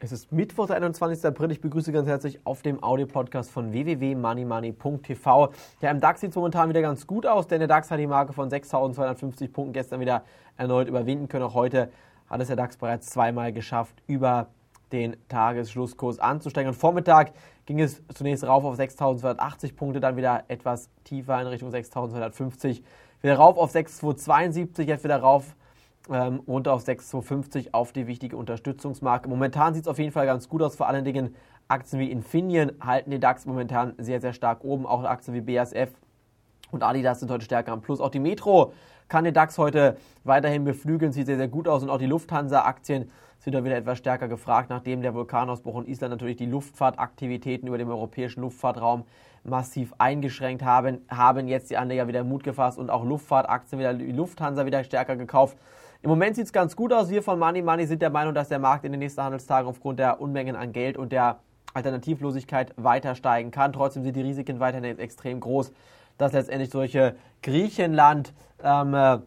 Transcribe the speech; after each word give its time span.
Es 0.00 0.12
ist 0.12 0.30
Mittwoch, 0.30 0.68
der 0.68 0.76
21. 0.76 1.24
April. 1.24 1.50
Ich 1.50 1.60
begrüße 1.60 1.90
ganz 1.90 2.06
herzlich 2.06 2.38
auf 2.44 2.62
dem 2.62 2.80
Audio-Podcast 2.84 3.50
von 3.50 3.72
www.moneymoney.tv. 3.72 5.52
Ja, 5.80 5.90
im 5.90 5.98
DAX 5.98 6.20
sieht 6.20 6.30
es 6.30 6.36
momentan 6.36 6.68
wieder 6.68 6.82
ganz 6.82 7.04
gut 7.04 7.26
aus, 7.26 7.48
denn 7.48 7.58
der 7.58 7.66
DAX 7.66 7.90
hat 7.90 7.98
die 7.98 8.06
Marke 8.06 8.32
von 8.32 8.48
6.250 8.48 9.50
Punkten 9.50 9.72
gestern 9.72 9.98
wieder 9.98 10.22
erneut 10.56 10.86
überwinden 10.86 11.26
können. 11.26 11.42
Auch 11.42 11.54
heute 11.54 11.90
hat 12.30 12.40
es 12.40 12.46
der 12.46 12.54
DAX 12.54 12.76
bereits 12.76 13.08
zweimal 13.08 13.52
geschafft, 13.52 14.00
über 14.06 14.46
den 14.92 15.16
Tagesschlusskurs 15.28 16.20
anzusteigen. 16.20 16.68
Und 16.68 16.76
Vormittag 16.76 17.32
ging 17.66 17.80
es 17.80 18.00
zunächst 18.14 18.46
rauf 18.46 18.62
auf 18.62 18.78
6.280 18.78 19.74
Punkte, 19.74 19.98
dann 19.98 20.16
wieder 20.16 20.44
etwas 20.46 20.90
tiefer 21.02 21.40
in 21.40 21.48
Richtung 21.48 21.70
6.250, 21.70 22.84
wieder 23.20 23.34
rauf 23.34 23.58
auf 23.58 23.74
6.272, 23.74 24.82
jetzt 24.82 25.02
wieder 25.02 25.18
rauf 25.18 25.56
ähm, 26.10 26.40
runter 26.46 26.72
auf 26.72 26.82
6,250 26.82 27.74
auf 27.74 27.92
die 27.92 28.06
wichtige 28.06 28.36
Unterstützungsmarke. 28.36 29.28
Momentan 29.28 29.74
sieht 29.74 29.84
es 29.84 29.88
auf 29.88 29.98
jeden 29.98 30.12
Fall 30.12 30.26
ganz 30.26 30.48
gut 30.48 30.62
aus. 30.62 30.76
Vor 30.76 30.88
allen 30.88 31.04
Dingen 31.04 31.34
Aktien 31.68 32.00
wie 32.00 32.10
Infineon 32.10 32.72
halten 32.80 33.10
den 33.10 33.20
DAX 33.20 33.46
momentan 33.46 33.94
sehr, 33.98 34.20
sehr 34.20 34.32
stark 34.32 34.64
oben. 34.64 34.86
Auch 34.86 35.04
Aktien 35.04 35.34
wie 35.34 35.40
BASF 35.40 35.90
und 36.70 36.82
Adidas 36.82 37.20
sind 37.20 37.30
heute 37.30 37.44
stärker 37.44 37.72
am 37.72 37.82
Plus. 37.82 38.00
Auch 38.00 38.10
die 38.10 38.20
Metro 38.20 38.72
kann 39.08 39.24
den 39.24 39.34
DAX 39.34 39.58
heute 39.58 39.96
weiterhin 40.24 40.64
beflügeln, 40.64 41.12
sieht 41.12 41.26
sehr, 41.26 41.36
sehr 41.36 41.48
gut 41.48 41.68
aus. 41.68 41.82
Und 41.82 41.90
auch 41.90 41.98
die 41.98 42.06
Lufthansa-Aktien 42.06 43.10
sind 43.38 43.54
da 43.54 43.64
wieder 43.64 43.76
etwas 43.76 43.98
stärker 43.98 44.28
gefragt, 44.28 44.68
nachdem 44.68 45.00
der 45.00 45.14
Vulkanausbruch 45.14 45.80
in 45.80 45.86
Island 45.86 46.10
natürlich 46.10 46.36
die 46.36 46.46
Luftfahrtaktivitäten 46.46 47.68
über 47.68 47.78
dem 47.78 47.88
europäischen 47.88 48.40
Luftfahrtraum 48.40 49.04
massiv 49.44 49.94
eingeschränkt 49.98 50.62
haben, 50.62 50.98
haben 51.08 51.48
jetzt 51.48 51.70
die 51.70 51.76
Anleger 51.76 52.08
wieder 52.08 52.24
Mut 52.24 52.42
gefasst 52.42 52.78
und 52.78 52.90
auch 52.90 53.04
Luftfahrtaktien 53.04 53.78
wieder, 53.78 53.94
die 53.94 54.12
Lufthansa 54.12 54.66
wieder 54.66 54.84
stärker 54.84 55.16
gekauft. 55.16 55.56
Im 56.00 56.10
Moment 56.10 56.36
sieht 56.36 56.46
es 56.46 56.52
ganz 56.52 56.76
gut 56.76 56.92
aus. 56.92 57.10
Wir 57.10 57.24
von 57.24 57.38
Money 57.40 57.60
Money 57.60 57.84
sind 57.86 58.02
der 58.02 58.10
Meinung, 58.10 58.32
dass 58.32 58.48
der 58.48 58.60
Markt 58.60 58.84
in 58.84 58.92
den 58.92 59.00
nächsten 59.00 59.20
Handelstagen 59.20 59.68
aufgrund 59.68 59.98
der 59.98 60.20
Unmengen 60.20 60.54
an 60.54 60.72
Geld 60.72 60.96
und 60.96 61.10
der 61.10 61.40
Alternativlosigkeit 61.74 62.72
weiter 62.76 63.16
steigen 63.16 63.50
kann. 63.50 63.72
Trotzdem 63.72 64.04
sind 64.04 64.14
die 64.14 64.22
Risiken 64.22 64.60
weiterhin 64.60 64.98
extrem 64.98 65.40
groß, 65.40 65.72
dass 66.16 66.32
letztendlich 66.32 66.70
solche 66.70 67.16
Griechenland 67.42 68.32
ähm, 68.62 68.94
äh, 68.94 69.18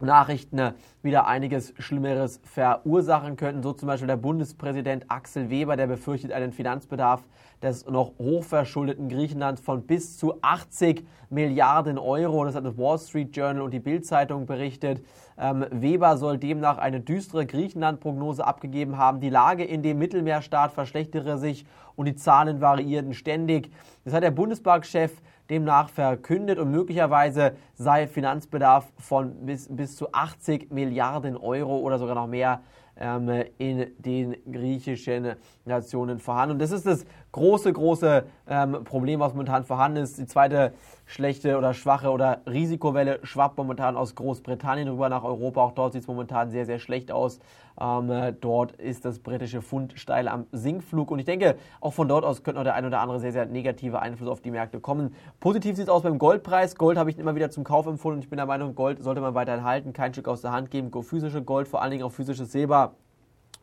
Nachrichten 0.00 0.58
äh, 0.58 0.72
wieder 1.02 1.26
einiges 1.26 1.74
Schlimmeres 1.78 2.40
verursachen 2.44 3.36
könnten. 3.36 3.62
So 3.62 3.72
zum 3.72 3.86
Beispiel 3.86 4.08
der 4.08 4.16
Bundespräsident 4.16 5.04
Axel 5.08 5.50
Weber, 5.50 5.76
der 5.76 5.86
befürchtet 5.86 6.32
einen 6.32 6.52
Finanzbedarf 6.52 7.24
des 7.62 7.86
noch 7.86 8.12
hochverschuldeten 8.18 9.08
Griechenlands 9.08 9.60
von 9.60 9.86
bis 9.86 10.18
zu 10.18 10.34
80 10.42 11.06
Milliarden 11.30 11.98
Euro. 11.98 12.44
Das 12.44 12.54
hat 12.54 12.64
das 12.64 12.76
Wall 12.76 12.98
Street 12.98 13.36
Journal 13.36 13.62
und 13.62 13.72
die 13.72 13.80
Bild-Zeitung 13.80 14.46
berichtet. 14.46 15.04
Ähm, 15.36 15.66
Weber 15.70 16.16
soll 16.16 16.38
demnach 16.38 16.78
eine 16.78 17.00
düstere 17.00 17.46
Griechenland-Prognose 17.46 18.46
abgegeben 18.46 18.98
haben. 18.98 19.20
Die 19.20 19.30
Lage 19.30 19.64
in 19.64 19.82
dem 19.82 19.98
Mittelmeerstaat 19.98 20.72
verschlechtere 20.72 21.38
sich 21.38 21.66
und 21.96 22.06
die 22.06 22.14
Zahlen 22.14 22.60
variierten 22.60 23.14
ständig. 23.14 23.70
Das 24.04 24.14
hat 24.14 24.22
der 24.22 24.30
Bundesbankchef 24.30 25.12
demnach 25.50 25.88
verkündet 25.88 26.58
und 26.58 26.70
möglicherweise 26.70 27.56
sei 27.74 28.06
Finanzbedarf 28.06 28.90
von 28.98 29.46
bis, 29.46 29.68
bis 29.68 29.96
zu 29.96 30.12
80 30.12 30.72
Milliarden 30.72 31.36
Euro 31.36 31.78
oder 31.78 31.98
sogar 31.98 32.14
noch 32.14 32.26
mehr 32.26 32.62
ähm, 32.96 33.44
in 33.58 33.92
den 33.98 34.36
griechischen 34.50 35.34
Nationen 35.64 36.18
vorhanden. 36.18 36.54
Und 36.54 36.58
das 36.60 36.70
ist 36.70 36.86
das 36.86 37.04
große, 37.34 37.72
große 37.72 38.24
ähm, 38.48 38.84
Problem, 38.84 39.18
was 39.18 39.32
momentan 39.32 39.64
vorhanden 39.64 40.02
ist. 40.02 40.18
Die 40.18 40.26
zweite 40.26 40.72
schlechte 41.04 41.58
oder 41.58 41.74
schwache 41.74 42.10
oder 42.10 42.42
Risikowelle 42.46 43.18
schwappt 43.24 43.58
momentan 43.58 43.96
aus 43.96 44.14
Großbritannien 44.14 44.88
rüber 44.88 45.08
nach 45.08 45.24
Europa. 45.24 45.60
Auch 45.60 45.72
dort 45.72 45.92
sieht 45.92 46.02
es 46.02 46.08
momentan 46.08 46.50
sehr, 46.50 46.64
sehr 46.64 46.78
schlecht 46.78 47.10
aus. 47.10 47.40
Ähm, 47.80 48.08
äh, 48.08 48.32
dort 48.32 48.72
ist 48.72 49.04
das 49.04 49.18
britische 49.18 49.62
Pfund 49.62 49.94
steil 49.96 50.28
am 50.28 50.46
Sinkflug. 50.52 51.10
Und 51.10 51.18
ich 51.18 51.24
denke, 51.24 51.56
auch 51.80 51.92
von 51.92 52.06
dort 52.06 52.24
aus 52.24 52.44
könnte 52.44 52.60
noch 52.60 52.64
der 52.64 52.76
ein 52.76 52.86
oder 52.86 53.00
andere 53.00 53.18
sehr, 53.18 53.32
sehr 53.32 53.46
negative 53.46 54.00
Einfluss 54.00 54.28
auf 54.28 54.40
die 54.40 54.52
Märkte 54.52 54.78
kommen. 54.78 55.12
Positiv 55.40 55.74
sieht 55.74 55.86
es 55.86 55.90
aus 55.90 56.02
beim 56.02 56.18
Goldpreis. 56.18 56.76
Gold 56.76 56.96
habe 56.96 57.10
ich 57.10 57.18
immer 57.18 57.34
wieder 57.34 57.50
zum 57.50 57.64
Kauf 57.64 57.86
empfohlen 57.86 58.18
und 58.18 58.22
ich 58.22 58.30
bin 58.30 58.36
der 58.36 58.46
Meinung, 58.46 58.76
Gold 58.76 59.02
sollte 59.02 59.20
man 59.20 59.34
weiterhin 59.34 59.64
halten, 59.64 59.92
kein 59.92 60.12
Stück 60.12 60.28
aus 60.28 60.40
der 60.40 60.52
Hand 60.52 60.70
geben. 60.70 60.92
Physische 61.02 61.42
Gold, 61.42 61.66
vor 61.66 61.82
allen 61.82 61.90
Dingen 61.90 62.04
auch 62.04 62.12
physisches 62.12 62.52
Silber, 62.52 62.92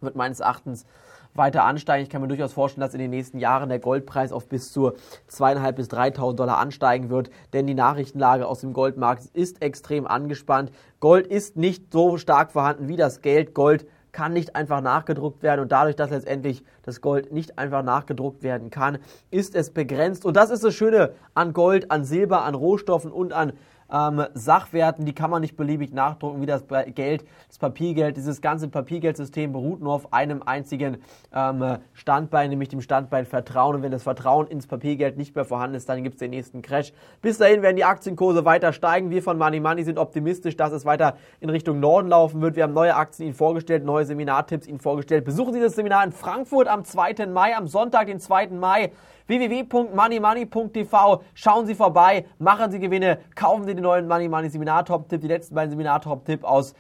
wird 0.01 0.17
meines 0.17 0.41
Erachtens 0.41 0.85
weiter 1.33 1.63
ansteigen. 1.63 2.03
Ich 2.03 2.09
kann 2.09 2.21
mir 2.21 2.27
durchaus 2.27 2.53
vorstellen, 2.53 2.81
dass 2.81 2.93
in 2.93 2.99
den 2.99 3.09
nächsten 3.09 3.39
Jahren 3.39 3.69
der 3.69 3.79
Goldpreis 3.79 4.31
auf 4.31 4.47
bis 4.47 4.71
zu 4.71 4.93
2.500 5.29 5.71
bis 5.73 5.89
3.000 5.89 6.35
Dollar 6.35 6.57
ansteigen 6.57 7.09
wird, 7.09 7.29
denn 7.53 7.67
die 7.67 7.73
Nachrichtenlage 7.73 8.47
aus 8.47 8.61
dem 8.61 8.73
Goldmarkt 8.73 9.25
ist 9.33 9.61
extrem 9.61 10.07
angespannt. 10.07 10.71
Gold 10.99 11.27
ist 11.27 11.57
nicht 11.57 11.91
so 11.91 12.17
stark 12.17 12.51
vorhanden 12.51 12.87
wie 12.87 12.97
das 12.97 13.21
Geld. 13.21 13.53
Gold 13.53 13.85
kann 14.11 14.33
nicht 14.33 14.55
einfach 14.55 14.81
nachgedruckt 14.81 15.41
werden 15.41 15.61
und 15.61 15.71
dadurch, 15.71 15.95
dass 15.95 16.09
letztendlich 16.09 16.63
das 16.83 17.01
Gold 17.01 17.31
nicht 17.31 17.57
einfach 17.57 17.83
nachgedruckt 17.83 18.43
werden 18.43 18.69
kann, 18.69 18.97
ist 19.29 19.55
es 19.55 19.71
begrenzt. 19.71 20.25
Und 20.25 20.35
das 20.35 20.49
ist 20.49 20.63
das 20.63 20.73
Schöne 20.73 21.13
an 21.33 21.53
Gold, 21.53 21.91
an 21.91 22.03
Silber, 22.03 22.43
an 22.43 22.55
Rohstoffen 22.55 23.11
und 23.11 23.33
an 23.33 23.53
ähm, 23.91 24.25
Sachwerten, 24.33 25.05
die 25.05 25.13
kann 25.13 25.29
man 25.29 25.41
nicht 25.41 25.57
beliebig 25.57 25.93
nachdrucken, 25.93 26.41
wie 26.41 26.45
das 26.45 26.63
Geld, 26.95 27.25
das 27.47 27.57
Papiergeld. 27.57 28.17
Dieses 28.17 28.41
ganze 28.41 28.67
Papiergeldsystem 28.67 29.51
beruht 29.51 29.81
nur 29.81 29.93
auf 29.93 30.13
einem 30.13 30.41
einzigen 30.43 30.97
ähm, 31.33 31.77
Standbein, 31.93 32.49
nämlich 32.49 32.69
dem 32.69 32.81
Standbein 32.81 33.25
Vertrauen. 33.25 33.75
Und 33.75 33.83
wenn 33.83 33.91
das 33.91 34.03
Vertrauen 34.03 34.47
ins 34.47 34.67
Papiergeld 34.67 35.17
nicht 35.17 35.35
mehr 35.35 35.45
vorhanden 35.45 35.75
ist, 35.75 35.89
dann 35.89 36.03
gibt 36.03 36.15
es 36.15 36.19
den 36.19 36.31
nächsten 36.31 36.61
Crash. 36.61 36.93
Bis 37.21 37.37
dahin 37.37 37.61
werden 37.61 37.75
die 37.75 37.85
Aktienkurse 37.85 38.45
weiter 38.45 38.73
steigen. 38.73 39.09
Wir 39.09 39.21
von 39.21 39.37
Money 39.37 39.59
Money 39.59 39.83
sind 39.83 39.99
optimistisch, 39.99 40.55
dass 40.55 40.71
es 40.71 40.85
weiter 40.85 41.17
in 41.39 41.49
Richtung 41.49 41.79
Norden 41.79 42.09
laufen 42.09 42.41
wird. 42.41 42.55
Wir 42.55 42.63
haben 42.63 42.73
neue 42.73 42.95
Aktien 42.95 43.27
Ihnen 43.27 43.35
vorgestellt, 43.35 43.83
neue 43.83 44.05
Seminartipps 44.05 44.67
Ihnen 44.67 44.79
vorgestellt. 44.79 45.25
Besuchen 45.25 45.53
Sie 45.53 45.59
das 45.59 45.75
Seminar 45.75 46.03
in 46.03 46.11
Frankfurt 46.11 46.67
am 46.67 46.83
2. 46.83 47.27
Mai, 47.27 47.55
am 47.55 47.67
Sonntag, 47.67 48.07
den 48.07 48.19
2. 48.19 48.47
Mai 48.47 48.91
www.moneymoney.tv. 49.31 51.23
Schauen 51.33 51.65
Sie 51.65 51.75
vorbei, 51.75 52.25
machen 52.37 52.69
Sie 52.69 52.79
Gewinne, 52.79 53.19
kaufen 53.33 53.63
Sie 53.65 53.73
den 53.73 53.83
neuen 53.83 54.07
Money 54.07 54.27
Money 54.27 54.49
Seminar 54.49 54.83
Top 54.83 55.07
Tipp, 55.07 55.21
die 55.21 55.27
letzten 55.27 55.55
beiden 55.55 55.71
Seminar 55.71 56.01
Top 56.01 56.25
Tipp 56.25 56.43
aus, 56.43 56.73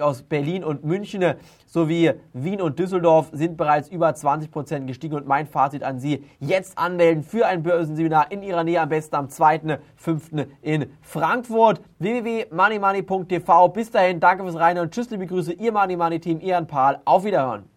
aus 0.00 0.22
Berlin 0.22 0.64
und 0.64 0.84
München 0.84 1.34
sowie 1.66 2.12
Wien 2.32 2.62
und 2.62 2.78
Düsseldorf 2.78 3.28
sind 3.32 3.56
bereits 3.56 3.88
über 3.88 4.08
20% 4.08 4.86
gestiegen 4.86 5.14
und 5.14 5.26
mein 5.26 5.46
Fazit 5.46 5.82
an 5.82 5.98
Sie, 5.98 6.24
jetzt 6.38 6.78
anmelden 6.78 7.22
für 7.22 7.46
ein 7.46 7.62
Börsenseminar 7.62 8.30
in 8.30 8.42
Ihrer 8.42 8.64
Nähe, 8.64 8.80
am 8.80 8.88
besten 8.88 9.16
am 9.16 9.26
2.5. 9.26 10.46
in 10.62 10.86
Frankfurt. 11.02 11.82
www.moneymoney.tv. 11.98 13.68
Bis 13.68 13.90
dahin, 13.90 14.18
danke 14.18 14.44
fürs 14.44 14.58
Rein 14.58 14.78
und 14.78 14.92
tschüss, 14.92 15.10
liebe 15.10 15.26
Grüße, 15.26 15.52
Ihr 15.52 15.72
Money 15.72 15.96
Money 15.96 16.20
Team, 16.20 16.40
Ian 16.40 16.66
Pahl. 16.66 17.00
Auf 17.04 17.24
Wiederhören. 17.24 17.71